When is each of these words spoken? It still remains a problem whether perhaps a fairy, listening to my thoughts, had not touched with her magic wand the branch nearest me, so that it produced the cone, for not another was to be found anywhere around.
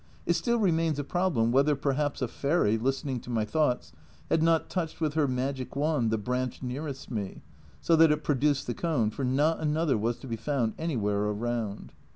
It 0.25 0.33
still 0.33 0.57
remains 0.57 0.97
a 0.97 1.03
problem 1.03 1.51
whether 1.51 1.75
perhaps 1.75 2.23
a 2.23 2.27
fairy, 2.27 2.75
listening 2.75 3.19
to 3.19 3.29
my 3.29 3.45
thoughts, 3.45 3.93
had 4.31 4.41
not 4.41 4.67
touched 4.67 4.99
with 4.99 5.13
her 5.13 5.27
magic 5.27 5.75
wand 5.75 6.09
the 6.09 6.17
branch 6.17 6.63
nearest 6.63 7.11
me, 7.11 7.43
so 7.81 7.95
that 7.95 8.11
it 8.11 8.23
produced 8.23 8.65
the 8.65 8.73
cone, 8.73 9.11
for 9.11 9.23
not 9.23 9.59
another 9.59 9.99
was 9.99 10.17
to 10.21 10.27
be 10.27 10.37
found 10.37 10.73
anywhere 10.79 11.25
around. 11.25 11.93